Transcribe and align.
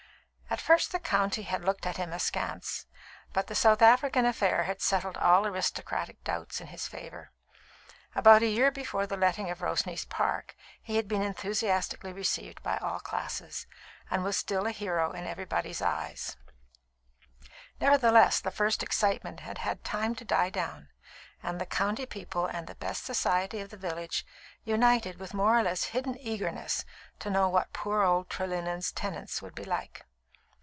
At 0.53 0.59
first 0.59 0.91
the 0.91 0.99
county 0.99 1.43
had 1.43 1.63
looked 1.63 1.85
at 1.85 1.95
him 1.95 2.11
askance, 2.11 2.85
but 3.31 3.47
the 3.47 3.55
South 3.55 3.81
African 3.81 4.25
affair 4.25 4.63
had 4.63 4.81
settled 4.81 5.15
all 5.15 5.47
aristocratic 5.47 6.21
doubts 6.25 6.59
in 6.59 6.67
his 6.67 6.87
favour. 6.89 7.31
About 8.13 8.41
a 8.43 8.49
year 8.49 8.69
before 8.69 9.07
the 9.07 9.15
letting 9.15 9.49
of 9.49 9.61
Roseneath 9.61 10.09
Park 10.09 10.57
he 10.81 10.97
had 10.97 11.07
been 11.07 11.21
enthusiastically 11.23 12.11
received 12.11 12.61
by 12.63 12.75
all 12.79 12.99
classes, 12.99 13.65
and 14.09 14.25
was 14.25 14.35
still 14.35 14.67
a 14.67 14.71
hero 14.71 15.13
in 15.13 15.25
everybody's 15.25 15.81
eyes; 15.81 16.35
nevertheless, 17.79 18.41
the 18.41 18.51
first 18.51 18.83
excitement 18.83 19.39
had 19.39 19.59
had 19.59 19.85
time 19.85 20.15
to 20.15 20.25
die 20.25 20.49
down, 20.49 20.89
and 21.41 21.61
the 21.61 21.65
county 21.65 22.05
people 22.05 22.45
and 22.47 22.67
the 22.67 22.75
"best 22.75 23.05
society" 23.05 23.61
of 23.61 23.69
the 23.69 23.77
village 23.77 24.25
united 24.65 25.17
with 25.17 25.33
more 25.33 25.57
or 25.57 25.63
less 25.63 25.85
hidden 25.85 26.17
eagerness 26.19 26.83
to 27.19 27.29
know 27.29 27.47
what 27.47 27.71
poor 27.71 28.01
old 28.01 28.25
Lord 28.25 28.29
Trelinnen's 28.29 28.91
tenants 28.91 29.41
would 29.41 29.55
be 29.55 29.63
like. 29.63 30.03